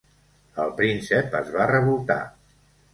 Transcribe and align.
El 0.63 0.71
príncep 0.79 1.37
es 1.43 1.55
va 1.59 1.71
revoltar. 1.77 2.21